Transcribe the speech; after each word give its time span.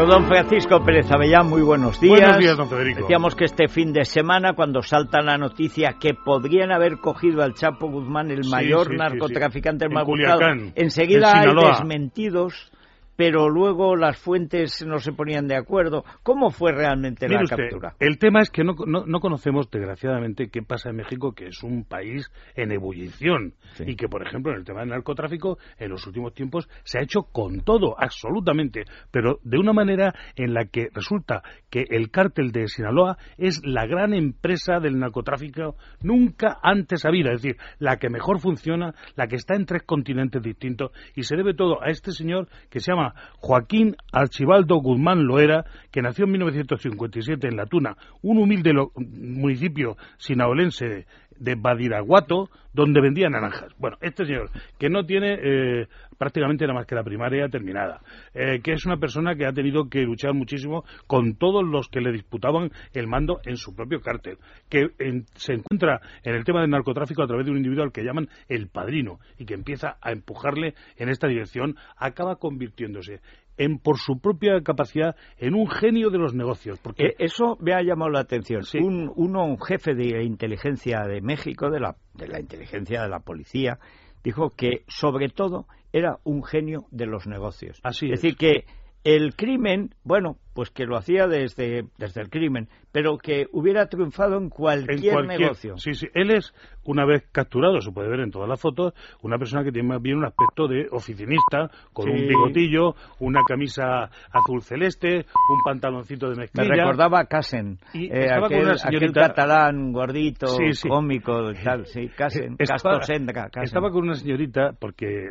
Bueno, 0.00 0.14
don 0.14 0.28
Francisco 0.28 0.82
Pérez 0.82 1.12
Avellán, 1.12 1.46
muy 1.46 1.60
buenos 1.60 2.00
días. 2.00 2.20
Buenos 2.20 2.38
días, 2.38 2.56
don 2.56 2.70
Federico. 2.70 3.00
Decíamos 3.02 3.34
que 3.34 3.44
este 3.44 3.68
fin 3.68 3.92
de 3.92 4.06
semana, 4.06 4.54
cuando 4.54 4.80
salta 4.80 5.20
la 5.20 5.36
noticia 5.36 5.96
que 6.00 6.14
podrían 6.14 6.72
haber 6.72 6.96
cogido 7.00 7.42
al 7.42 7.52
Chapo 7.52 7.90
Guzmán, 7.90 8.30
el 8.30 8.48
mayor 8.48 8.86
sí, 8.86 8.92
sí, 8.92 8.96
narcotraficante 8.96 9.88
sí. 9.88 9.92
más 9.92 10.04
En 10.04 10.08
buscado, 10.08 10.40
enseguida 10.74 11.42
en 11.42 11.50
hay 11.50 11.66
desmentidos, 11.66 12.72
pero 13.20 13.50
luego 13.50 13.96
las 13.96 14.16
fuentes 14.18 14.82
no 14.86 14.98
se 14.98 15.12
ponían 15.12 15.46
de 15.46 15.54
acuerdo. 15.54 16.04
¿Cómo 16.22 16.48
fue 16.48 16.72
realmente 16.72 17.26
Mire 17.28 17.40
la 17.40 17.44
usted, 17.44 17.56
captura? 17.68 17.94
el 18.00 18.18
tema 18.18 18.40
es 18.40 18.48
que 18.48 18.64
no, 18.64 18.72
no- 18.86 19.04
no 19.04 19.20
conocemos, 19.20 19.70
desgraciadamente, 19.70 20.48
qué 20.48 20.62
pasa 20.62 20.88
en 20.88 20.96
México, 20.96 21.34
que 21.34 21.48
es 21.48 21.62
un 21.62 21.84
país 21.84 22.32
en 22.56 22.72
ebullición. 22.72 23.52
Sí. 23.74 23.84
Y 23.88 23.96
que, 23.96 24.08
por 24.08 24.26
ejemplo, 24.26 24.52
en 24.52 24.60
el 24.60 24.64
tema 24.64 24.80
del 24.80 24.88
narcotráfico, 24.88 25.58
en 25.78 25.90
los 25.90 26.06
últimos 26.06 26.32
tiempos 26.32 26.66
se 26.82 26.98
ha 26.98 27.02
hecho 27.02 27.24
con 27.30 27.60
todo, 27.60 27.94
absolutamente. 28.00 28.84
Pero 29.10 29.38
de 29.42 29.58
una 29.58 29.74
manera 29.74 30.14
en 30.34 30.54
la 30.54 30.64
que 30.64 30.88
resulta 30.94 31.42
que 31.68 31.84
el 31.90 32.10
cártel 32.10 32.52
de 32.52 32.68
Sinaloa 32.68 33.18
es 33.36 33.60
la 33.66 33.84
gran 33.84 34.14
empresa 34.14 34.80
del 34.80 34.98
narcotráfico 34.98 35.76
nunca 36.02 36.56
antes 36.62 37.04
habida. 37.04 37.32
Es 37.34 37.42
decir, 37.42 37.58
la 37.80 37.98
que 37.98 38.08
mejor 38.08 38.40
funciona, 38.40 38.94
la 39.14 39.26
que 39.26 39.36
está 39.36 39.56
en 39.56 39.66
tres 39.66 39.82
continentes 39.82 40.40
distintos. 40.42 40.90
Y 41.14 41.24
se 41.24 41.36
debe 41.36 41.52
todo 41.52 41.82
a 41.82 41.88
este 41.90 42.12
señor 42.12 42.48
que 42.70 42.80
se 42.80 42.92
llama 42.92 43.09
Joaquín 43.38 43.96
Archibaldo 44.12 44.76
Guzmán 44.76 45.26
Loera, 45.26 45.64
que 45.90 46.02
nació 46.02 46.24
en 46.24 46.32
1957 46.32 47.48
en 47.48 47.56
La 47.56 47.66
Tuna, 47.66 47.96
un 48.22 48.38
humilde 48.38 48.72
municipio 48.96 49.96
sinaolense 50.18 51.06
de 51.40 51.56
Badiraguato, 51.56 52.48
donde 52.72 53.00
vendía 53.00 53.28
naranjas. 53.28 53.72
Bueno, 53.78 53.96
este 54.00 54.24
señor, 54.24 54.50
que 54.78 54.88
no 54.88 55.04
tiene 55.04 55.38
eh, 55.42 55.86
prácticamente 56.18 56.64
nada 56.66 56.74
más 56.78 56.86
que 56.86 56.94
la 56.94 57.02
primaria 57.02 57.48
terminada, 57.48 58.00
eh, 58.34 58.60
que 58.62 58.72
es 58.74 58.86
una 58.86 58.98
persona 58.98 59.34
que 59.34 59.46
ha 59.46 59.52
tenido 59.52 59.88
que 59.88 60.02
luchar 60.02 60.34
muchísimo 60.34 60.84
con 61.08 61.34
todos 61.34 61.64
los 61.64 61.88
que 61.88 62.00
le 62.00 62.12
disputaban 62.12 62.70
el 62.94 63.08
mando 63.08 63.40
en 63.44 63.56
su 63.56 63.74
propio 63.74 64.00
cártel, 64.00 64.36
que 64.68 64.90
en- 65.00 65.24
se 65.34 65.54
encuentra 65.54 66.00
en 66.22 66.34
el 66.36 66.44
tema 66.44 66.60
del 66.60 66.70
narcotráfico 66.70 67.22
a 67.22 67.26
través 67.26 67.46
de 67.46 67.50
un 67.52 67.56
individuo 67.58 67.82
al 67.82 67.92
que 67.92 68.04
llaman 68.04 68.28
el 68.48 68.68
padrino 68.68 69.18
y 69.38 69.46
que 69.46 69.54
empieza 69.54 69.96
a 70.00 70.12
empujarle 70.12 70.74
en 70.96 71.08
esta 71.08 71.26
dirección, 71.26 71.74
acaba 71.96 72.36
convirtiéndose 72.36 73.20
en 73.56 73.78
por 73.78 73.98
su 73.98 74.18
propia 74.18 74.60
capacidad 74.62 75.16
en 75.38 75.54
un 75.54 75.68
genio 75.68 76.10
de 76.10 76.18
los 76.18 76.34
negocios, 76.34 76.78
porque 76.80 77.08
Eh, 77.08 77.14
eso 77.18 77.56
me 77.60 77.74
ha 77.74 77.82
llamado 77.82 78.10
la 78.10 78.20
atención. 78.20 78.62
Sí. 78.62 78.78
Un, 78.78 79.12
uno, 79.16 79.44
un 79.44 79.60
jefe 79.60 79.94
de 79.94 80.24
inteligencia 80.24 81.00
de 81.06 81.20
México, 81.20 81.70
de 81.70 81.80
la, 81.80 81.96
de 82.14 82.28
la 82.28 82.40
inteligencia 82.40 83.02
de 83.02 83.08
la 83.08 83.20
policía, 83.20 83.78
dijo 84.24 84.50
que 84.50 84.82
sobre 84.88 85.28
todo 85.28 85.66
era 85.92 86.18
un 86.24 86.42
genio 86.44 86.84
de 86.90 87.06
los 87.06 87.26
negocios. 87.26 87.80
Así 87.82 88.06
es 88.06 88.12
es. 88.14 88.22
decir, 88.22 88.36
que 88.36 88.64
el 89.04 89.34
crimen, 89.34 89.94
bueno, 90.04 90.36
pues 90.52 90.70
que 90.70 90.84
lo 90.84 90.96
hacía 90.96 91.26
desde, 91.26 91.84
desde 91.96 92.20
el 92.20 92.28
crimen, 92.28 92.68
pero 92.92 93.16
que 93.16 93.46
hubiera 93.52 93.86
triunfado 93.86 94.36
en 94.36 94.44
en 94.44 94.50
cualquier, 94.50 95.24
negocio. 95.24 95.78
Sí, 95.78 95.94
sí. 95.94 96.08
Él 96.12 96.30
es, 96.32 96.52
una 96.84 97.06
vez 97.06 97.24
capturado, 97.32 97.80
se 97.80 97.92
puede 97.92 98.08
ver 98.10 98.20
en 98.20 98.30
todas 98.30 98.48
las 98.48 98.60
fotos, 98.60 98.92
una 99.22 99.38
persona 99.38 99.64
que 99.64 99.72
tiene 99.72 99.88
más 99.88 100.02
bien 100.02 100.18
un 100.18 100.24
aspecto 100.26 100.66
de 100.66 100.86
oficinista, 100.90 101.70
con 101.94 102.06
Sí. 102.06 102.10
un 102.10 102.28
bigotillo, 102.28 102.94
una 103.20 103.40
camisa 103.46 104.10
azul 104.32 104.60
celeste, 104.60 105.24
un 105.48 105.62
pantaloncito 105.64 106.26
de 106.28 106.34
Me 106.34 106.40
mezclilla. 106.42 106.74
recordaba 106.74 107.20
a 107.20 107.24
Casen, 107.26 107.78
Y 107.94 108.06
eh, 108.06 108.24
estaba 108.26 108.48
con 108.48 108.56
aquel, 108.58 108.78
señorita- 108.78 109.20
catalán 109.28 109.92
gordito, 109.92 110.46
Sí, 110.48 110.72
sí. 110.72 110.88
cómico, 110.88 111.52
tal, 111.64 111.86
sí, 111.86 112.08
Casen, 112.16 112.56
Estaba- 112.58 112.98
Castro 112.98 113.14
Sendra, 113.14 113.44
Casen. 113.44 113.62
Estaba 113.62 113.90
con 113.90 114.02
una 114.02 114.14
señorita, 114.14 114.72
porque 114.78 115.30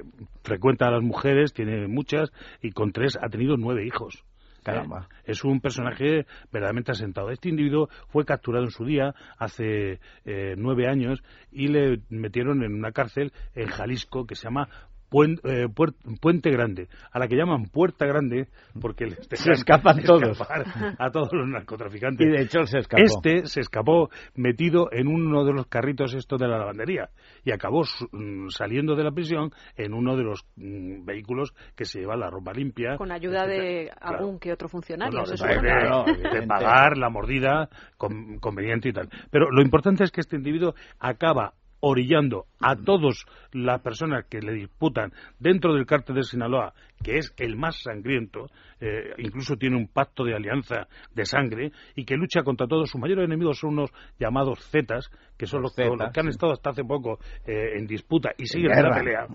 frecuenta 0.49 0.87
a 0.87 0.91
las 0.91 1.03
mujeres, 1.03 1.53
tiene 1.53 1.87
muchas, 1.87 2.31
y 2.61 2.71
con 2.71 2.91
tres 2.91 3.17
ha 3.21 3.29
tenido 3.29 3.55
nueve 3.55 3.85
hijos. 3.85 4.25
Caramba. 4.63 5.07
Eh, 5.09 5.31
Es 5.31 5.43
un 5.43 5.61
personaje 5.61 6.25
verdaderamente 6.51 6.91
asentado. 6.91 7.29
Este 7.29 7.49
individuo 7.49 7.87
fue 8.09 8.25
capturado 8.25 8.65
en 8.65 8.71
su 8.71 8.83
día, 8.83 9.13
hace 9.37 9.99
eh, 10.25 10.55
nueve 10.57 10.87
años, 10.87 11.23
y 11.51 11.67
le 11.67 12.01
metieron 12.09 12.63
en 12.63 12.73
una 12.73 12.91
cárcel 12.91 13.31
en 13.55 13.67
Jalisco 13.67 14.25
que 14.25 14.35
se 14.35 14.45
llama 14.45 14.67
Puen- 15.09 15.39
eh, 15.43 15.67
Puer- 15.67 15.95
Puente 16.21 16.49
Grande, 16.51 16.87
a 17.11 17.19
la 17.19 17.27
que 17.27 17.35
llaman 17.35 17.65
Puerta 17.65 18.05
Grande 18.05 18.47
porque 18.79 19.05
les 19.07 19.27
Se 19.31 19.51
escapan 19.51 20.03
todos. 20.03 20.29
escapar 20.39 20.65
a 20.97 21.09
todos 21.11 21.29
los 21.33 21.47
narcotraficantes. 21.47 22.27
Y 22.27 22.29
de 22.29 22.41
hecho 22.43 22.63
se 22.65 22.79
escapó. 22.79 23.01
Este 23.03 23.45
se 23.47 23.61
escapó 23.61 24.09
metido 24.35 24.89
en 24.91 25.07
uno 25.07 25.43
de 25.45 25.53
los 25.53 25.67
carritos 25.67 26.13
estos 26.13 26.39
de 26.39 26.47
la 26.47 26.57
lavandería 26.59 27.09
y 27.43 27.51
acabó 27.51 27.83
mm, 28.11 28.49
saliendo 28.49 28.95
de 28.95 29.03
la 29.03 29.11
prisión 29.11 29.51
en 29.75 29.93
uno 29.93 30.15
de 30.15 30.23
los 30.23 30.45
mm, 30.55 31.05
vehículos 31.05 31.53
que 31.75 31.85
se 31.85 31.99
lleva 31.99 32.15
la 32.15 32.29
ropa 32.29 32.53
limpia. 32.53 32.95
Con 32.97 33.11
ayuda 33.11 33.45
de. 33.47 33.89
Claro. 33.99 34.17
algún 34.19 34.39
que 34.39 34.51
otro 34.53 34.67
funcionario, 34.69 35.19
No, 35.19 35.25
se 35.25 35.35
de- 35.47 35.55
de- 35.55 36.39
de 36.41 36.47
pagar 36.47 36.97
la 36.97 37.09
mordida 37.09 37.69
con- 37.97 38.37
conveniente 38.39 38.89
y 38.89 38.93
tal. 38.93 39.09
Pero 39.31 39.49
lo 39.51 39.61
importante 39.61 40.03
es 40.03 40.11
que 40.11 40.21
este 40.21 40.35
individuo 40.35 40.73
acaba 40.99 41.53
orillando 41.81 42.45
a 42.59 42.75
todas 42.75 43.25
las 43.51 43.81
personas 43.81 44.25
que 44.29 44.39
le 44.39 44.53
disputan 44.53 45.11
dentro 45.39 45.73
del 45.73 45.85
cártel 45.85 46.15
de 46.15 46.23
Sinaloa, 46.23 46.73
que 47.03 47.17
es 47.17 47.33
el 47.37 47.55
más 47.55 47.81
sangriento, 47.81 48.47
eh, 48.79 49.13
incluso 49.17 49.55
tiene 49.55 49.77
un 49.77 49.87
pacto 49.87 50.23
de 50.23 50.35
alianza 50.35 50.87
de 51.13 51.25
sangre 51.25 51.71
y 51.95 52.05
que 52.05 52.15
lucha 52.15 52.43
contra 52.43 52.67
todos. 52.67 52.89
Sus 52.89 52.99
mayores 52.99 53.25
enemigos 53.25 53.59
son 53.59 53.71
unos 53.71 53.91
llamados 54.19 54.59
Zetas, 54.69 55.09
que 55.37 55.45
son 55.45 55.61
Los 55.61 55.71
los, 55.71 55.75
Zetas, 55.75 55.99
los 55.99 56.11
que 56.11 56.19
han 56.19 56.27
estado 56.27 56.53
hasta 56.53 56.71
hace 56.71 56.83
poco 56.83 57.19
eh, 57.45 57.77
en 57.77 57.87
disputa 57.87 58.31
y 58.37 58.45
siguen 58.45 58.71
en 58.71 58.83
la 58.83 58.95
pelea 58.95 59.27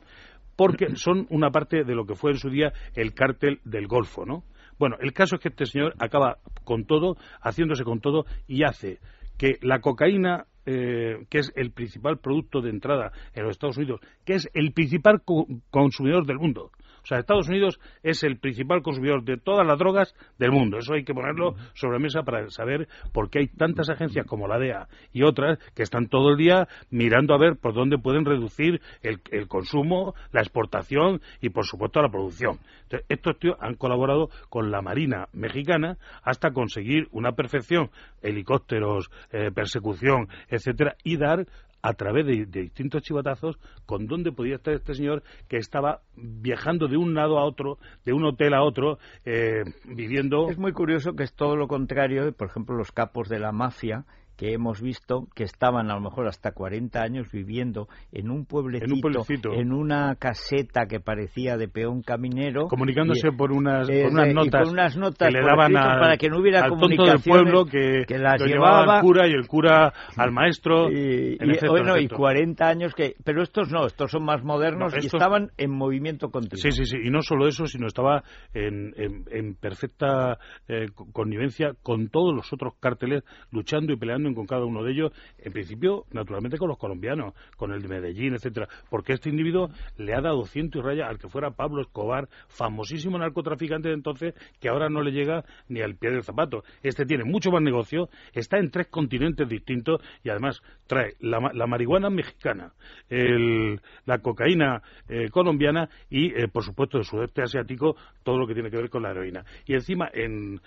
porque 0.56 0.94
son 0.96 1.26
una 1.30 1.50
parte 1.50 1.84
de 1.84 1.94
lo 1.94 2.06
que 2.06 2.14
fue 2.14 2.30
en 2.30 2.38
su 2.38 2.48
día 2.48 2.72
el 2.94 3.12
cártel 3.12 3.60
del 3.64 3.86
Golfo, 3.86 4.24
¿no? 4.24 4.44
Bueno, 4.78 4.96
el 5.00 5.12
caso 5.12 5.36
es 5.36 5.42
que 5.42 5.48
este 5.48 5.66
señor 5.66 5.94
acaba 5.98 6.38
con 6.64 6.84
todo, 6.84 7.16
haciéndose 7.40 7.84
con 7.84 8.00
todo 8.00 8.24
y 8.46 8.64
hace 8.64 8.98
que 9.38 9.58
la 9.62 9.80
cocaína, 9.80 10.46
eh, 10.66 11.24
que 11.30 11.38
es 11.38 11.52
el 11.56 11.72
principal 11.72 12.18
producto 12.18 12.60
de 12.60 12.70
entrada 12.70 13.12
en 13.34 13.42
los 13.44 13.52
Estados 13.52 13.76
Unidos, 13.76 14.00
que 14.24 14.34
es 14.34 14.48
el 14.54 14.72
principal 14.72 15.22
co- 15.24 15.46
consumidor 15.70 16.26
del 16.26 16.38
mundo. 16.38 16.70
O 17.04 17.06
sea, 17.06 17.18
Estados 17.18 17.48
Unidos 17.48 17.78
es 18.02 18.22
el 18.24 18.38
principal 18.38 18.82
consumidor 18.82 19.24
de 19.24 19.36
todas 19.36 19.66
las 19.66 19.78
drogas 19.78 20.14
del 20.38 20.52
mundo. 20.52 20.78
Eso 20.78 20.94
hay 20.94 21.04
que 21.04 21.12
ponerlo 21.12 21.54
sobre 21.74 21.98
mesa 21.98 22.22
para 22.22 22.48
saber 22.48 22.88
por 23.12 23.28
qué 23.28 23.40
hay 23.40 23.48
tantas 23.48 23.90
agencias 23.90 24.26
como 24.26 24.48
la 24.48 24.58
DEA 24.58 24.88
y 25.12 25.22
otras 25.22 25.58
que 25.74 25.82
están 25.82 26.08
todo 26.08 26.30
el 26.30 26.38
día 26.38 26.66
mirando 26.90 27.34
a 27.34 27.38
ver 27.38 27.56
por 27.56 27.74
dónde 27.74 27.98
pueden 27.98 28.24
reducir 28.24 28.80
el, 29.02 29.20
el 29.30 29.48
consumo, 29.48 30.14
la 30.32 30.40
exportación 30.40 31.20
y, 31.42 31.50
por 31.50 31.66
supuesto, 31.66 32.00
la 32.00 32.08
producción. 32.08 32.58
Entonces, 32.84 33.06
estos 33.10 33.38
tíos 33.38 33.56
han 33.60 33.74
colaborado 33.74 34.30
con 34.48 34.70
la 34.70 34.80
Marina 34.80 35.28
mexicana 35.34 35.98
hasta 36.22 36.52
conseguir 36.52 37.08
una 37.10 37.32
perfección, 37.32 37.90
helicópteros, 38.22 39.10
eh, 39.30 39.50
persecución, 39.54 40.28
etcétera, 40.48 40.96
y 41.04 41.18
dar 41.18 41.46
a 41.84 41.92
través 41.92 42.24
de, 42.24 42.46
distintos 42.46 43.02
chivatazos 43.02 43.58
con 43.84 44.06
dónde 44.06 44.32
podía 44.32 44.56
estar 44.56 44.72
este 44.72 44.94
señor 44.94 45.22
que 45.48 45.58
estaba 45.58 46.00
viajando 46.16 46.88
de 46.88 46.96
un 46.96 47.12
lado 47.12 47.38
a 47.38 47.44
otro, 47.44 47.78
de 48.06 48.14
un 48.14 48.24
hotel 48.24 48.54
a 48.54 48.62
otro, 48.62 48.98
eh, 49.26 49.64
viviendo... 49.84 50.48
Es 50.48 50.56
muy 50.56 50.72
curioso 50.72 51.14
que 51.14 51.24
es 51.24 51.34
todo 51.34 51.56
lo 51.56 51.68
contrario, 51.68 52.32
por 52.32 52.48
ejemplo, 52.48 52.74
los 52.74 52.90
capos 52.90 53.28
de 53.28 53.38
la 53.38 53.52
mafia 53.52 54.06
que 54.36 54.52
hemos 54.52 54.80
visto 54.80 55.26
que 55.34 55.44
estaban 55.44 55.90
a 55.90 55.94
lo 55.94 56.00
mejor 56.00 56.26
hasta 56.26 56.52
40 56.52 57.00
años 57.02 57.30
viviendo 57.32 57.88
en 58.12 58.30
un 58.30 58.46
pueblecito, 58.46 58.86
En 58.86 58.92
un 58.94 59.00
pueblecito. 59.00 59.52
en 59.52 59.72
una 59.72 60.16
caseta 60.16 60.86
que 60.86 61.00
parecía 61.00 61.56
de 61.56 61.68
peón 61.68 62.02
caminero. 62.02 62.66
comunicándose 62.68 63.28
y- 63.28 63.36
por 63.36 63.52
unas, 63.52 63.88
eh, 63.88 64.02
por 64.04 64.12
unas 64.12 64.34
notas, 64.34 64.62
con 64.64 64.72
unas 64.72 64.96
notas 64.96 65.28
que 65.28 65.34
le 65.38 65.44
daban 65.46 65.76
al, 65.76 66.00
para 66.00 66.16
que 66.16 66.28
no 66.28 66.38
hubiera 66.40 66.64
al 66.64 66.70
tonto 66.70 67.04
del 67.04 67.20
pueblo 67.20 67.64
que, 67.66 68.04
que 68.06 68.18
las 68.18 68.40
lo 68.40 68.46
llevaba 68.46 68.80
llevaba 68.80 68.96
al 68.96 69.02
cura 69.02 69.28
y 69.28 69.32
el 69.32 69.46
cura 69.46 69.92
al 70.16 70.32
maestro 70.32 70.90
y, 70.90 70.94
y, 70.94 71.36
efecto, 71.40 71.70
bueno, 71.70 71.92
en 71.94 72.02
y 72.02 72.04
efecto. 72.06 72.16
40 72.16 72.68
años 72.68 72.94
que 72.94 73.14
pero 73.24 73.42
estos 73.42 73.70
no 73.70 73.86
estos 73.86 74.10
son 74.10 74.24
más 74.24 74.42
modernos 74.42 74.92
No, 74.92 74.98
y 75.00 75.06
estaban 75.06 75.50
en 75.58 75.70
movimiento 75.70 76.30
continuo 76.30 76.60
Sí, 76.60 76.70
sí, 76.72 76.84
sí. 76.86 76.96
Y 77.04 77.10
no 77.10 77.22
solo 77.22 77.46
eso, 77.46 77.66
sino 77.66 77.86
estaba 77.86 78.22
en, 78.52 78.92
en- 78.96 79.24
en 79.30 79.54
perfecta 79.54 80.38
eh, 80.68 80.86
co- 80.94 81.06
connivencia 81.12 81.72
con 81.82 82.08
todos 82.08 82.34
los 82.34 82.52
otros 82.52 82.74
cárteles, 82.80 83.22
luchando 83.50 83.92
y 83.92 83.96
peleando 83.96 84.23
con 84.32 84.46
cada 84.46 84.64
uno 84.64 84.82
de 84.82 84.92
ellos. 84.92 85.12
En 85.38 85.52
principio, 85.52 86.04
naturalmente, 86.12 86.56
con 86.56 86.68
los 86.68 86.78
colombianos, 86.78 87.34
con 87.56 87.72
el 87.72 87.82
de 87.82 87.88
Medellín, 87.88 88.34
etcétera. 88.34 88.68
Porque 88.88 89.12
este 89.12 89.28
individuo 89.28 89.68
le 89.98 90.14
ha 90.14 90.20
dado 90.20 90.46
ciento 90.46 90.78
y 90.78 90.82
raya 90.82 91.08
al 91.08 91.18
que 91.18 91.28
fuera 91.28 91.50
Pablo 91.50 91.82
Escobar, 91.82 92.28
famosísimo 92.48 93.18
narcotraficante 93.18 93.88
de 93.88 93.94
entonces, 93.94 94.34
que 94.60 94.68
ahora 94.68 94.88
no 94.88 95.02
le 95.02 95.10
llega 95.10 95.44
ni 95.68 95.80
al 95.82 95.96
pie 95.96 96.10
del 96.10 96.22
zapato. 96.22 96.62
Este 96.82 97.04
tiene 97.04 97.24
mucho 97.24 97.50
más 97.50 97.60
negocio, 97.62 98.08
está 98.32 98.58
en 98.58 98.70
tres 98.70 98.86
continentes 98.86 99.48
distintos 99.48 100.00
y 100.22 100.30
además 100.30 100.62
trae 100.86 101.14
la, 101.20 101.50
la 101.52 101.66
marihuana 101.66 102.08
mexicana, 102.10 102.72
el- 103.08 103.80
la 104.06 104.18
cocaína 104.18 104.82
eh, 105.08 105.28
colombiana 105.30 105.88
y, 106.10 106.26
eh, 106.28 106.48
por 106.48 106.62
supuesto, 106.62 106.98
del 106.98 107.04
sudeste 107.06 107.42
asiático, 107.42 107.96
todo 108.22 108.38
lo 108.38 108.46
que 108.46 108.54
tiene 108.54 108.70
que 108.70 108.76
ver 108.76 108.90
con 108.90 109.02
la 109.02 109.10
heroína. 109.10 109.44
Y 109.66 109.74
encima, 109.74 110.08
en 110.12 110.60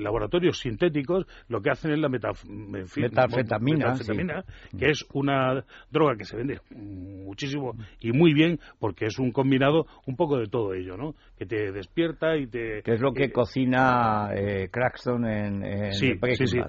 laboratorios 0.00 0.58
sintéticos, 0.58 1.26
lo 1.48 1.60
que 1.60 1.70
hacen 1.70 1.92
es 1.92 1.98
la 1.98 2.08
metanfetamina, 2.08 3.94
que 4.78 4.90
es 4.90 5.04
una 5.12 5.64
droga 5.90 6.16
que 6.16 6.24
se 6.24 6.36
vende 6.36 6.60
muchísimo 6.70 7.74
y 8.00 8.12
muy 8.12 8.34
bien 8.34 8.58
porque 8.78 9.06
es 9.06 9.18
un 9.18 9.32
combinado 9.32 9.86
un 10.06 10.16
poco 10.16 10.38
de 10.38 10.46
todo 10.46 10.74
ello, 10.74 10.96
¿no? 10.96 11.14
Que 11.36 11.46
te 11.46 11.72
despierta 11.72 12.36
y 12.36 12.46
te... 12.46 12.82
Que 12.82 12.94
es 12.94 13.00
lo 13.00 13.12
que 13.12 13.24
eh, 13.24 13.32
cocina 13.32 14.30
eh, 14.34 14.68
Craxton 14.70 15.26
en, 15.26 15.64
en 15.64 15.92
sí, 15.92 16.12
sí, 16.36 16.46
sí. 16.46 16.60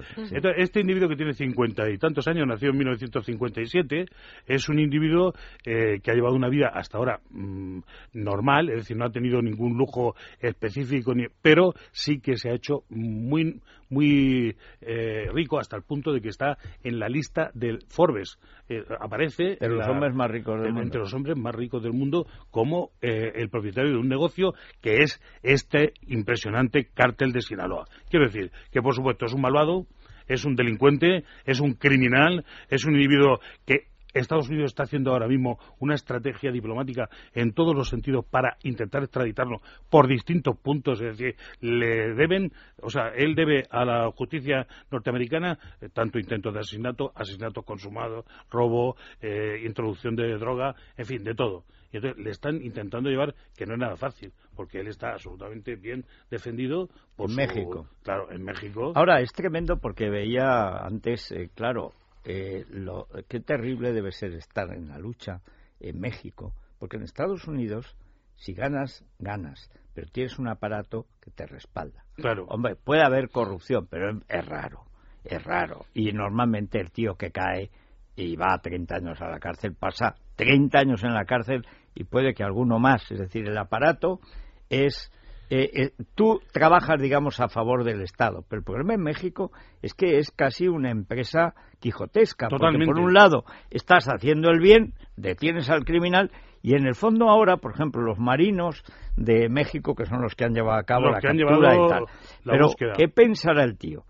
este 0.56 0.80
individuo 0.80 1.08
que 1.08 1.16
tiene 1.16 1.32
cincuenta 1.32 1.88
y 1.90 1.98
tantos 1.98 2.26
años, 2.28 2.46
nació 2.46 2.70
en 2.70 2.78
1957, 2.78 4.06
es 4.46 4.68
un 4.68 4.78
individuo 4.78 5.32
eh, 5.64 6.00
que 6.02 6.10
ha 6.10 6.14
llevado 6.14 6.34
una 6.34 6.48
vida 6.48 6.70
hasta 6.72 6.98
ahora 6.98 7.20
mm, 7.30 7.80
normal, 8.14 8.70
es 8.70 8.76
decir, 8.76 8.96
no 8.96 9.04
ha 9.06 9.10
tenido 9.10 9.40
ningún 9.42 9.76
lujo 9.76 10.14
específico, 10.40 11.14
ni, 11.14 11.26
pero 11.42 11.74
sí 11.92 12.20
que 12.20 12.36
se 12.36 12.50
ha 12.50 12.54
hecho 12.54 12.84
muy 13.04 13.60
muy 13.90 14.56
eh, 14.80 15.28
rico 15.32 15.58
hasta 15.58 15.76
el 15.76 15.82
punto 15.82 16.12
de 16.12 16.20
que 16.20 16.28
está 16.28 16.58
en 16.82 16.98
la 16.98 17.08
lista 17.08 17.50
del 17.54 17.80
Forbes. 17.88 18.38
Eh, 18.68 18.82
aparece 19.00 19.52
entre 19.52 19.68
los 19.68 19.86
hombres 19.88 20.14
más 20.14 20.30
ricos 20.30 20.60
del 20.60 20.72
mundo. 20.72 20.82
Entre 20.82 21.00
los 21.00 21.14
hombres 21.14 21.36
más 21.36 21.54
ricos 21.54 21.82
del 21.82 21.92
mundo 21.92 22.26
como 22.50 22.90
eh, 23.00 23.32
el 23.36 23.48
propietario 23.48 23.92
de 23.92 23.98
un 23.98 24.08
negocio 24.08 24.54
que 24.80 25.02
es 25.02 25.20
este 25.42 25.92
impresionante 26.06 26.88
cártel 26.92 27.32
de 27.32 27.40
Sinaloa. 27.40 27.86
Quiero 28.10 28.26
decir 28.26 28.50
que, 28.72 28.82
por 28.82 28.94
supuesto, 28.94 29.26
es 29.26 29.34
un 29.34 29.42
malvado, 29.42 29.86
es 30.26 30.44
un 30.44 30.56
delincuente, 30.56 31.24
es 31.44 31.60
un 31.60 31.74
criminal, 31.74 32.44
es 32.70 32.84
un 32.84 32.94
individuo 32.94 33.40
que 33.66 33.88
Estados 34.14 34.48
Unidos 34.48 34.70
está 34.70 34.84
haciendo 34.84 35.12
ahora 35.12 35.26
mismo 35.26 35.58
una 35.80 35.94
estrategia 35.94 36.52
diplomática 36.52 37.08
en 37.34 37.52
todos 37.52 37.74
los 37.74 37.88
sentidos 37.88 38.24
para 38.24 38.56
intentar 38.62 39.02
extraditarlo 39.02 39.60
por 39.90 40.06
distintos 40.06 40.56
puntos. 40.56 41.00
Es 41.00 41.18
decir, 41.18 41.36
le 41.60 42.14
deben, 42.14 42.52
o 42.80 42.90
sea, 42.90 43.08
él 43.08 43.34
debe 43.34 43.64
a 43.70 43.84
la 43.84 44.10
justicia 44.12 44.66
norteamericana 44.90 45.58
eh, 45.80 45.88
tanto 45.92 46.18
intentos 46.18 46.54
de 46.54 46.60
asesinato, 46.60 47.12
asesinato 47.14 47.62
consumado, 47.62 48.24
robo, 48.50 48.96
eh, 49.20 49.62
introducción 49.64 50.14
de 50.16 50.38
droga, 50.38 50.74
en 50.96 51.06
fin, 51.06 51.24
de 51.24 51.34
todo. 51.34 51.64
Y 51.92 51.98
entonces 51.98 52.24
le 52.24 52.30
están 52.30 52.60
intentando 52.62 53.08
llevar, 53.08 53.34
que 53.56 53.66
no 53.66 53.74
es 53.74 53.80
nada 53.80 53.96
fácil, 53.96 54.32
porque 54.56 54.80
él 54.80 54.88
está 54.88 55.12
absolutamente 55.12 55.76
bien 55.76 56.04
defendido 56.28 56.88
por 57.16 57.30
México. 57.30 57.86
Claro, 58.02 58.32
en 58.32 58.42
México. 58.42 58.92
Ahora, 58.96 59.20
es 59.20 59.32
tremendo 59.32 59.76
porque 59.78 60.10
veía 60.10 60.78
antes, 60.78 61.30
eh, 61.30 61.50
claro, 61.54 61.92
eh, 62.24 62.64
lo, 62.70 63.08
qué 63.28 63.40
terrible 63.40 63.92
debe 63.92 64.12
ser 64.12 64.32
estar 64.32 64.72
en 64.72 64.88
la 64.88 64.98
lucha 64.98 65.40
en 65.80 66.00
México, 66.00 66.54
porque 66.78 66.96
en 66.96 67.02
Estados 67.02 67.46
Unidos, 67.46 67.96
si 68.36 68.54
ganas, 68.54 69.04
ganas, 69.18 69.70
pero 69.94 70.08
tienes 70.10 70.38
un 70.38 70.48
aparato 70.48 71.06
que 71.20 71.30
te 71.30 71.46
respalda. 71.46 72.04
Claro. 72.14 72.46
Hombre, 72.48 72.76
puede 72.76 73.02
haber 73.04 73.30
corrupción, 73.30 73.86
pero 73.88 74.20
es 74.28 74.46
raro, 74.46 74.84
es 75.24 75.42
raro. 75.42 75.86
Y 75.94 76.12
normalmente 76.12 76.80
el 76.80 76.90
tío 76.90 77.16
que 77.16 77.30
cae 77.30 77.70
y 78.16 78.36
va 78.36 78.54
a 78.54 78.58
30 78.58 78.96
años 78.96 79.20
a 79.20 79.28
la 79.28 79.38
cárcel 79.38 79.74
pasa 79.74 80.14
30 80.36 80.78
años 80.78 81.02
en 81.02 81.14
la 81.14 81.24
cárcel 81.24 81.66
y 81.94 82.04
puede 82.04 82.34
que 82.34 82.44
alguno 82.44 82.78
más. 82.78 83.10
Es 83.10 83.18
decir, 83.18 83.46
el 83.48 83.58
aparato 83.58 84.20
es 84.68 85.10
eh, 85.50 85.70
eh, 85.74 85.90
tú 86.14 86.40
trabajas, 86.52 87.00
digamos, 87.00 87.40
a 87.40 87.48
favor 87.48 87.84
del 87.84 88.00
Estado, 88.00 88.44
pero 88.48 88.60
el 88.60 88.64
problema 88.64 88.94
en 88.94 89.02
México 89.02 89.52
es 89.82 89.94
que 89.94 90.18
es 90.18 90.30
casi 90.30 90.68
una 90.68 90.90
empresa 90.90 91.54
quijotesca, 91.80 92.48
porque 92.48 92.84
por 92.86 92.98
un 92.98 93.12
lado 93.12 93.44
estás 93.70 94.06
haciendo 94.06 94.50
el 94.50 94.60
bien, 94.60 94.94
detienes 95.16 95.68
al 95.68 95.84
criminal 95.84 96.30
y 96.62 96.74
en 96.76 96.86
el 96.86 96.94
fondo 96.94 97.28
ahora, 97.28 97.58
por 97.58 97.74
ejemplo, 97.74 98.00
los 98.00 98.18
marinos 98.18 98.82
de 99.16 99.50
México, 99.50 99.94
que 99.94 100.06
son 100.06 100.22
los 100.22 100.34
que 100.34 100.44
han 100.44 100.54
llevado 100.54 100.78
a 100.78 100.84
cabo 100.84 101.10
la 101.10 101.20
captura 101.20 101.74
y 101.74 101.88
tal, 101.88 102.04
pero 102.42 102.70
¿qué 102.96 103.08
pensará 103.08 103.64
el 103.64 103.76
tío? 103.76 104.04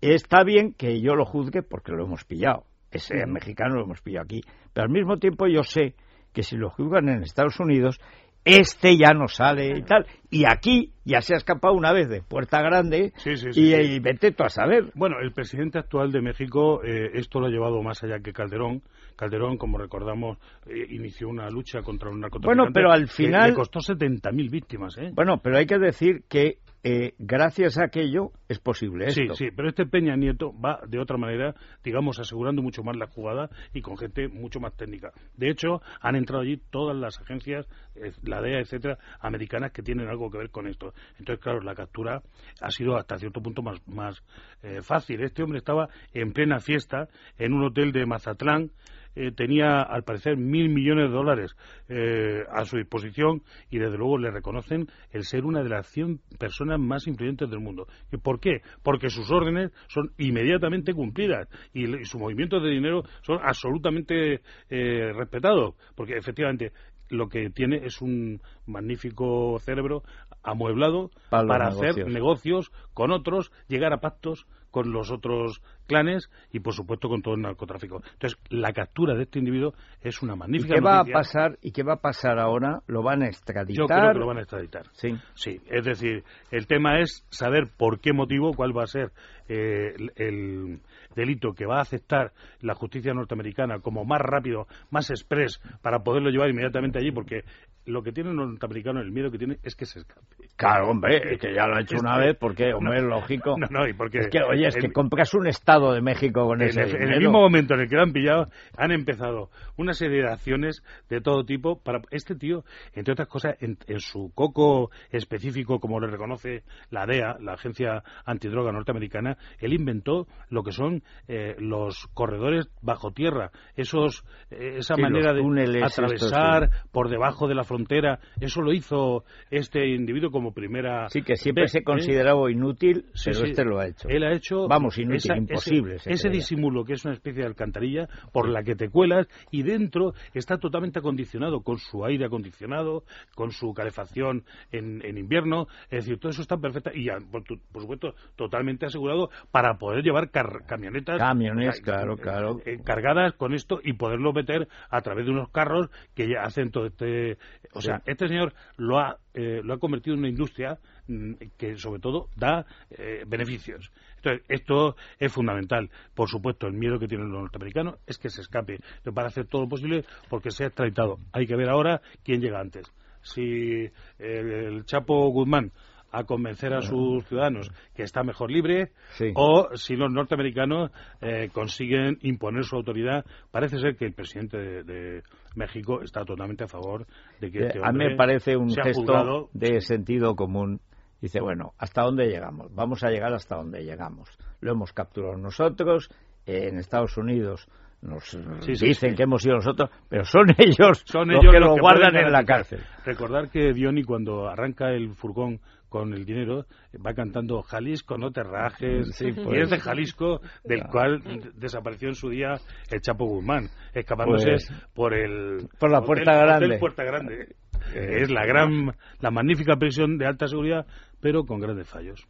Está 0.00 0.44
bien 0.44 0.72
que 0.72 1.00
yo 1.00 1.16
lo 1.16 1.24
juzgue 1.24 1.62
porque 1.62 1.90
lo 1.90 2.04
hemos 2.04 2.24
pillado, 2.24 2.62
ese 2.92 3.26
mexicano 3.26 3.74
lo 3.74 3.84
hemos 3.84 4.02
pillado 4.02 4.24
aquí, 4.24 4.40
pero 4.72 4.84
al 4.84 4.92
mismo 4.92 5.16
tiempo 5.18 5.48
yo 5.48 5.64
sé 5.64 5.96
que 6.32 6.42
si 6.42 6.56
lo 6.56 6.70
juzgan 6.70 7.08
en 7.08 7.22
Estados 7.22 7.58
Unidos 7.58 7.98
este 8.46 8.96
ya 8.96 9.12
no 9.12 9.26
sale 9.26 9.76
y 9.76 9.82
tal. 9.82 10.06
Y 10.30 10.44
aquí 10.46 10.92
ya 11.04 11.20
se 11.20 11.34
ha 11.34 11.36
escapado 11.36 11.74
una 11.74 11.92
vez 11.92 12.08
de 12.08 12.22
Puerta 12.22 12.62
Grande 12.62 13.12
y, 13.54 13.98
vete 13.98 14.30
tú 14.30 14.44
a 14.44 14.48
saber. 14.48 14.92
Bueno, 14.94 15.16
el 15.20 15.32
presidente 15.32 15.78
actual 15.80 16.12
de 16.12 16.22
México 16.22 16.82
eh, 16.84 17.10
esto 17.14 17.40
lo 17.40 17.46
ha 17.46 17.50
llevado 17.50 17.82
más 17.82 18.02
allá 18.04 18.20
que 18.20 18.32
Calderón. 18.32 18.82
Calderón, 19.16 19.56
como 19.56 19.78
recordamos, 19.78 20.38
eh, 20.66 20.86
inició 20.90 21.28
una 21.28 21.48
lucha 21.50 21.82
contra 21.82 22.10
un 22.10 22.20
narcotraficante. 22.20 22.60
Bueno, 22.60 22.72
pero 22.72 22.92
al 22.92 23.08
final... 23.08 23.50
le 23.50 23.56
costó 23.56 23.80
70.000 23.80 24.50
víctimas, 24.50 24.96
¿eh? 24.98 25.10
Bueno, 25.12 25.40
pero 25.42 25.56
hay 25.56 25.66
que 25.66 25.78
decir 25.78 26.22
que 26.28 26.58
eh, 26.88 27.14
gracias 27.18 27.78
a 27.78 27.86
aquello 27.86 28.30
es 28.48 28.60
posible 28.60 29.06
esto. 29.06 29.34
Sí, 29.34 29.46
sí, 29.46 29.50
pero 29.56 29.68
este 29.68 29.86
Peña 29.86 30.14
Nieto 30.14 30.52
va 30.52 30.78
de 30.86 31.00
otra 31.00 31.16
manera, 31.16 31.52
digamos, 31.82 32.20
asegurando 32.20 32.62
mucho 32.62 32.84
más 32.84 32.96
la 32.96 33.08
jugada 33.08 33.50
y 33.74 33.82
con 33.82 33.96
gente 33.98 34.28
mucho 34.28 34.60
más 34.60 34.76
técnica. 34.76 35.10
De 35.36 35.50
hecho, 35.50 35.82
han 36.00 36.14
entrado 36.14 36.44
allí 36.44 36.60
todas 36.70 36.96
las 36.96 37.18
agencias, 37.18 37.66
eh, 37.96 38.12
la 38.22 38.40
DEA, 38.40 38.60
etcétera, 38.60 38.98
americanas 39.18 39.72
que 39.72 39.82
tienen 39.82 40.06
algo 40.06 40.30
que 40.30 40.38
ver 40.38 40.50
con 40.50 40.68
esto. 40.68 40.94
Entonces, 41.18 41.42
claro, 41.42 41.60
la 41.60 41.74
captura 41.74 42.22
ha 42.60 42.70
sido 42.70 42.96
hasta 42.96 43.18
cierto 43.18 43.42
punto 43.42 43.62
más, 43.62 43.80
más 43.88 44.22
eh, 44.62 44.80
fácil. 44.80 45.24
Este 45.24 45.42
hombre 45.42 45.58
estaba 45.58 45.88
en 46.14 46.32
plena 46.32 46.60
fiesta 46.60 47.08
en 47.36 47.52
un 47.52 47.64
hotel 47.64 47.90
de 47.90 48.06
Mazatlán 48.06 48.70
eh, 49.16 49.32
tenía, 49.32 49.82
al 49.82 50.04
parecer, 50.04 50.36
mil 50.36 50.68
millones 50.68 51.08
de 51.08 51.16
dólares 51.16 51.56
eh, 51.88 52.44
a 52.52 52.64
su 52.66 52.76
disposición 52.76 53.42
y, 53.70 53.78
desde 53.78 53.96
luego, 53.96 54.18
le 54.18 54.30
reconocen 54.30 54.86
el 55.10 55.24
ser 55.24 55.44
una 55.44 55.62
de 55.62 55.70
las 55.70 55.86
100 55.88 56.20
personas 56.38 56.78
más 56.78 57.06
influyentes 57.06 57.48
del 57.48 57.60
mundo. 57.60 57.86
¿Y 58.12 58.18
¿Por 58.18 58.40
qué? 58.40 58.60
Porque 58.82 59.08
sus 59.08 59.30
órdenes 59.30 59.72
son 59.88 60.12
inmediatamente 60.18 60.92
cumplidas 60.92 61.48
y, 61.72 61.86
sus 62.04 62.20
movimientos 62.20 62.62
de 62.62 62.70
dinero 62.70 63.02
son 63.22 63.38
absolutamente 63.42 64.42
eh, 64.68 65.12
respetados. 65.14 65.74
Porque, 65.94 66.16
efectivamente, 66.16 66.72
lo 67.08 67.28
que 67.28 67.50
tiene 67.50 67.86
es 67.86 68.00
un 68.00 68.40
magnífico 68.66 69.58
cerebro 69.60 70.02
amueblado 70.46 71.10
para, 71.28 71.68
hacer 71.68 72.06
negocios 72.08 72.70
con 72.94 73.10
otros, 73.10 73.52
llegar 73.68 73.92
a 73.92 73.98
pactos 73.98 74.46
con 74.70 74.92
los 74.92 75.10
otros 75.10 75.62
clanes 75.86 76.30
y, 76.52 76.60
por 76.60 76.74
supuesto, 76.74 77.08
con 77.08 77.22
todo 77.22 77.34
el 77.34 77.40
narcotráfico. 77.40 78.02
Entonces, 78.12 78.38
la 78.50 78.72
captura 78.72 79.14
de 79.14 79.22
este 79.22 79.38
individuo 79.38 79.72
es 80.02 80.22
una 80.22 80.36
magnífica 80.36 80.74
¿Y 80.74 80.76
qué 80.76 80.84
va 80.84 81.00
a 81.00 81.04
pasar 81.04 81.58
¿Y 81.62 81.72
qué 81.72 81.82
va 81.82 81.94
a 81.94 82.00
pasar 82.00 82.38
ahora? 82.38 82.82
¿Lo 82.86 83.02
van 83.02 83.22
a 83.22 83.26
extraditar? 83.26 83.74
Yo 83.74 83.86
creo 83.86 84.12
que 84.12 84.18
lo 84.18 84.26
van 84.26 84.36
a 84.36 84.40
extraditar. 84.42 84.82
Sí. 84.92 85.16
Sí, 85.34 85.60
es 85.70 85.84
decir, 85.84 86.24
el 86.50 86.66
tema 86.66 87.00
es 87.00 87.24
saber 87.30 87.70
por 87.76 88.00
qué 88.00 88.12
motivo, 88.12 88.52
cuál 88.52 88.76
va 88.76 88.82
a 88.82 88.86
ser 88.86 89.12
eh, 89.48 89.94
el 90.16 90.80
delito 91.14 91.54
que 91.54 91.64
va 91.64 91.78
a 91.78 91.82
aceptar 91.82 92.32
la 92.60 92.74
justicia 92.74 93.14
norteamericana 93.14 93.78
como 93.80 94.04
más 94.04 94.20
rápido, 94.20 94.66
más 94.90 95.10
express, 95.10 95.58
para 95.80 96.00
poderlo 96.00 96.28
llevar 96.28 96.50
inmediatamente 96.50 96.98
allí, 96.98 97.12
porque 97.12 97.44
lo 97.86 98.02
que 98.02 98.12
tiene 98.12 98.30
el 98.30 98.36
norteamericano, 98.36 99.00
el 99.00 99.10
miedo 99.10 99.30
que 99.30 99.38
tiene, 99.38 99.58
es 99.62 99.74
que 99.74 99.86
se 99.86 100.00
escape. 100.00 100.35
Claro, 100.56 100.90
hombre, 100.90 101.34
es 101.34 101.40
que 101.40 101.54
ya 101.54 101.66
lo 101.66 101.76
ha 101.76 101.80
hecho 101.80 101.96
una 101.98 102.18
vez, 102.18 102.36
porque, 102.38 102.72
hombre, 102.72 102.98
es 102.98 103.04
lógico. 103.04 103.56
No, 103.58 103.66
no, 103.70 103.88
y 103.88 103.92
porque... 103.92 104.18
Es 104.18 104.28
que, 104.28 104.42
oye, 104.42 104.66
es 104.66 104.76
que 104.76 104.92
compras 104.92 105.34
un 105.34 105.46
Estado 105.46 105.92
de 105.92 106.00
México 106.00 106.46
con 106.46 106.62
ese 106.62 106.82
En 106.82 107.12
el 107.12 107.18
mismo 107.18 107.40
momento 107.40 107.74
en 107.74 107.80
el 107.80 107.88
que 107.88 107.96
lo 107.96 108.02
han 108.02 108.12
pillado, 108.12 108.48
han 108.76 108.92
empezado 108.92 109.50
una 109.76 109.92
serie 109.92 110.22
de 110.22 110.30
acciones 110.30 110.82
de 111.08 111.20
todo 111.20 111.44
tipo 111.44 111.82
para... 111.82 112.00
Este 112.10 112.34
tío, 112.34 112.64
entre 112.94 113.12
otras 113.12 113.28
cosas, 113.28 113.56
en, 113.60 113.76
su 113.98 114.32
coco 114.34 114.90
específico, 115.10 115.80
como 115.80 116.00
le 116.00 116.06
reconoce 116.06 116.62
la 116.90 117.06
DEA, 117.06 117.36
la 117.40 117.54
Agencia 117.54 118.02
Antidroga 118.24 118.72
Norteamericana, 118.72 119.36
él 119.58 119.72
inventó 119.72 120.26
lo 120.50 120.62
que 120.62 120.72
son 120.72 121.02
eh, 121.28 121.56
los 121.58 122.06
corredores 122.14 122.68
bajo 122.82 123.10
tierra, 123.10 123.50
esos, 123.74 124.24
eh, 124.50 124.76
esa 124.78 124.96
manera 124.96 125.32
de 125.32 125.82
atravesar 125.82 126.70
por 126.92 127.08
debajo 127.08 127.48
de 127.48 127.54
la 127.54 127.64
frontera, 127.64 128.20
eso 128.40 128.62
lo 128.62 128.72
hizo 128.72 129.24
este 129.50 129.88
individuo 129.88 130.30
como 130.36 130.52
primera. 130.52 131.08
Sí, 131.08 131.22
que 131.22 131.36
siempre 131.36 131.66
se 131.68 131.82
consideraba 131.82 132.50
inútil, 132.50 133.06
pero 133.24 133.44
este 133.44 133.64
lo 133.64 133.78
ha 133.78 133.86
hecho. 133.86 134.06
Él 134.06 134.22
ha 134.22 134.34
hecho. 134.34 134.68
Vamos, 134.68 134.98
inútil, 134.98 135.34
imposible. 135.34 135.96
Ese, 136.04 136.28
disimulo 136.28 136.84
que 136.84 136.92
es 136.92 137.04
una 137.06 137.14
especie 137.14 137.40
de 137.40 137.48
alcantarilla 137.48 138.06
por 138.34 138.50
la 138.50 138.62
que 138.62 138.74
te 138.74 138.90
cuelas 138.90 139.26
y 139.50 139.62
dentro 139.62 140.12
está 140.34 140.58
totalmente 140.58 140.98
acondicionado 140.98 141.62
con 141.62 141.78
su 141.78 142.04
aire 142.04 142.26
acondicionado, 142.26 143.04
con 143.34 143.50
su 143.50 143.72
calefacción 143.72 144.44
en, 144.72 145.16
invierno, 145.16 145.68
es 145.84 146.04
decir, 146.04 146.18
todo 146.18 146.30
eso 146.30 146.42
está 146.42 146.58
perfecto 146.58 146.90
y 146.92 147.08
por, 147.30 147.44
por 147.72 147.80
supuesto 147.80 148.14
totalmente 148.36 148.84
asegurado 148.84 149.30
para 149.50 149.78
poder 149.78 150.04
llevar 150.04 150.30
camionetas 150.30 151.18
Camiones, 151.18 151.80
claro, 151.80 152.16
claro. 152.18 152.60
Eh, 152.66 152.78
cargadas 152.84 153.32
con 153.34 153.54
esto 153.54 153.80
y 153.82 153.94
poderlo 153.94 154.34
meter 154.34 154.68
a 154.90 155.00
través 155.00 155.24
de 155.24 155.32
unos 155.32 155.48
carros 155.48 155.88
que 156.14 156.28
ya 156.28 156.42
hacen 156.42 156.70
todo 156.70 156.86
este... 156.86 157.38
O 157.72 157.80
sea, 157.80 158.02
este 158.04 158.28
señor 158.28 158.52
lo 158.76 158.98
ha, 158.98 159.18
eh, 159.38 159.60
lo 159.62 159.74
ha 159.74 159.78
convertido 159.78 160.14
en 160.14 160.20
una 160.20 160.30
industria 160.30 160.78
mm, 161.06 161.34
que 161.58 161.76
sobre 161.76 162.00
todo 162.00 162.30
da 162.34 162.64
eh, 162.90 163.22
beneficios. 163.26 163.92
Entonces, 164.16 164.42
esto 164.48 164.96
es 165.18 165.30
fundamental. 165.30 165.90
Por 166.14 166.30
supuesto, 166.30 166.66
el 166.66 166.72
miedo 166.72 166.98
que 166.98 167.06
tienen 167.06 167.30
los 167.30 167.42
norteamericanos 167.42 167.96
es 168.06 168.16
que 168.16 168.30
se 168.30 168.40
escape. 168.40 168.80
Para 169.14 169.28
hacer 169.28 169.46
todo 169.46 169.62
lo 169.62 169.68
posible 169.68 170.04
porque 170.30 170.50
sea 170.50 170.68
extraditado. 170.68 171.18
Hay 171.32 171.46
que 171.46 171.54
ver 171.54 171.68
ahora 171.68 172.00
quién 172.24 172.40
llega 172.40 172.60
antes. 172.60 172.90
Si 173.20 173.90
el 174.18 174.84
Chapo 174.86 175.28
Guzmán 175.28 175.72
a 176.12 176.24
convencer 176.24 176.72
a 176.74 176.82
sus 176.82 177.24
ciudadanos 177.26 177.70
que 177.94 178.02
está 178.02 178.22
mejor 178.22 178.50
libre, 178.50 178.92
o 179.34 179.68
si 179.74 179.96
los 179.96 180.12
norteamericanos 180.12 180.90
eh, 181.20 181.50
consiguen 181.52 182.18
imponer 182.22 182.64
su 182.64 182.76
autoridad. 182.76 183.24
Parece 183.50 183.78
ser 183.78 183.96
que 183.96 184.06
el 184.06 184.12
presidente 184.14 184.56
de, 184.84 185.22
México 185.54 186.02
está 186.02 186.24
totalmente 186.24 186.64
a 186.64 186.68
favor 186.68 187.06
de 187.40 187.50
que. 187.50 187.58
Eh, 187.58 187.66
este 187.68 187.80
a 187.82 187.92
mí 187.92 187.98
me 187.98 188.16
parece 188.16 188.56
un 188.56 188.70
gesto 188.74 189.48
de 189.52 189.80
sentido 189.80 190.34
común. 190.36 190.80
Dice, 191.20 191.40
bueno, 191.40 191.72
¿hasta 191.78 192.02
dónde 192.02 192.26
llegamos? 192.26 192.74
Vamos 192.74 193.02
a 193.02 193.08
llegar 193.08 193.32
hasta 193.32 193.56
donde 193.56 193.82
llegamos. 193.82 194.28
Lo 194.60 194.72
hemos 194.72 194.92
capturado 194.92 195.36
nosotros, 195.38 196.10
en 196.44 196.78
Estados 196.78 197.16
Unidos 197.16 197.68
nos 198.02 198.36
dicen 198.66 199.14
que 199.14 199.22
hemos 199.24 199.42
sido 199.42 199.56
nosotros, 199.56 199.90
pero 200.08 200.24
son 200.24 200.46
ellos 200.58 201.02
son 201.06 201.28
los 201.28 201.40
que 201.40 201.60
lo 201.60 201.76
guardan 201.76 202.16
en 202.16 202.30
la 202.30 202.44
cárcel. 202.44 202.80
Recordar 203.04 203.50
que 203.50 203.72
Diony 203.72 204.02
cuando 204.02 204.48
arranca 204.48 204.90
el 204.90 205.14
furgón 205.14 205.60
con 205.88 206.12
el 206.12 206.24
dinero 206.24 206.66
va 207.04 207.14
cantando 207.14 207.62
Jalisco, 207.62 208.18
no 208.18 208.30
te 208.30 208.42
rajes, 208.42 209.20
y 209.20 209.32
pues. 209.32 209.62
es 209.62 209.70
de 209.70 209.78
Jalisco, 209.78 210.40
del 210.64 210.82
cual 210.84 211.22
desapareció 211.54 212.08
en 212.08 212.14
su 212.14 212.28
día 212.30 212.54
el 212.90 213.00
Chapo 213.00 213.24
Guzmán, 213.26 213.68
escapándose 213.94 214.50
pues. 214.50 214.72
por 214.94 215.14
el 215.14 215.68
por 215.78 215.90
la 215.90 216.02
puerta 216.02 216.36
grande. 216.36 216.78
Puerta 216.78 217.04
grande. 217.04 217.56
Eh. 217.94 218.22
es 218.22 218.30
la 218.30 218.44
gran, 218.46 218.92
la 219.20 219.30
magnífica 219.30 219.76
prisión 219.76 220.18
de 220.18 220.26
alta 220.26 220.46
seguridad, 220.46 220.86
pero 221.20 221.44
con 221.44 221.60
grandes 221.60 221.88
fallos. 221.88 222.26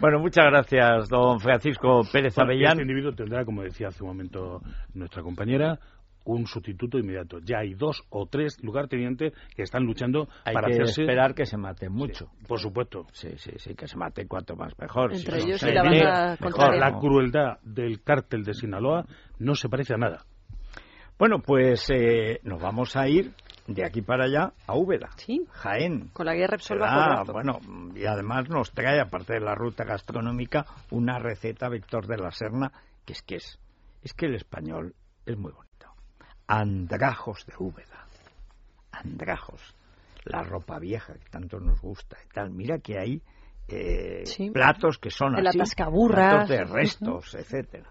Bueno, 0.00 0.18
muchas 0.18 0.44
gracias, 0.46 1.08
don 1.08 1.40
Francisco 1.40 2.02
Pérez 2.12 2.38
Avellán. 2.38 2.72
Este 2.72 2.82
individuo 2.82 3.12
tendrá, 3.12 3.44
como 3.44 3.62
decía 3.62 3.88
hace 3.88 4.02
un 4.02 4.10
momento 4.10 4.60
nuestra 4.94 5.22
compañera, 5.22 5.78
un 6.26 6.46
sustituto 6.46 6.98
inmediato. 6.98 7.38
Ya 7.38 7.58
hay 7.58 7.74
dos 7.74 8.02
o 8.10 8.26
tres 8.26 8.58
lugartenientes 8.62 9.32
que 9.54 9.62
están 9.62 9.84
luchando 9.84 10.28
hay 10.44 10.54
para 10.54 10.68
que 10.68 10.82
esperar 10.82 11.34
que 11.34 11.46
se 11.46 11.56
maten 11.56 11.92
mucho. 11.92 12.30
por 12.46 12.58
supuesto. 12.58 13.06
Sí, 13.12 13.30
sí, 13.36 13.52
sí, 13.56 13.74
que 13.74 13.86
se 13.86 13.96
maten 13.96 14.26
cuanto 14.26 14.56
más 14.56 14.76
mejor. 14.78 15.14
Entre 15.14 15.38
ellos 15.38 15.62
y 15.62 15.72
la 15.72 16.36
La 16.40 16.98
crueldad 16.98 17.58
del 17.62 18.02
cártel 18.02 18.42
de 18.42 18.54
Sinaloa 18.54 19.06
no 19.38 19.54
se 19.54 19.68
parece 19.68 19.94
a 19.94 19.98
nada. 19.98 20.24
Bueno, 21.18 21.38
pues 21.38 21.88
eh, 21.90 22.40
nos 22.42 22.60
vamos 22.60 22.94
a 22.96 23.08
ir 23.08 23.32
de 23.66 23.84
aquí 23.84 24.02
para 24.02 24.24
allá 24.24 24.52
a 24.66 24.74
Úbeda, 24.74 25.10
¿Sí? 25.16 25.46
Jaén. 25.50 26.08
Con 26.12 26.26
la 26.26 26.34
guía 26.34 26.46
Repsol 26.46 26.82
ah, 26.82 27.24
Bueno, 27.26 27.58
y 27.94 28.04
además 28.04 28.48
nos 28.48 28.70
trae, 28.72 29.00
aparte 29.00 29.34
de 29.34 29.40
la 29.40 29.54
ruta 29.54 29.84
gastronómica, 29.84 30.66
una 30.90 31.18
receta 31.18 31.68
Víctor 31.68 32.06
de 32.06 32.16
la 32.16 32.30
Serna, 32.30 32.72
que 33.04 33.12
es 33.12 33.22
que 33.22 33.36
es, 33.36 33.58
es 34.02 34.14
que 34.14 34.26
el 34.26 34.34
español 34.34 34.94
es 35.24 35.36
muy 35.36 35.52
bonito. 35.52 35.88
Andrajos 36.46 37.44
de 37.46 37.54
Úbeda. 37.58 38.06
Andrajos. 38.92 39.74
La 40.24 40.42
ropa 40.42 40.78
vieja 40.78 41.14
que 41.14 41.28
tanto 41.30 41.60
nos 41.60 41.80
gusta 41.80 42.16
y 42.24 42.28
tal. 42.32 42.50
Mira 42.50 42.78
que 42.78 42.98
hay 42.98 43.22
eh, 43.68 44.24
platos 44.52 44.98
que 44.98 45.10
son 45.10 45.34
así, 45.36 45.58
platos 45.58 46.48
de 46.48 46.64
restos, 46.64 47.34
etcétera. 47.34 47.90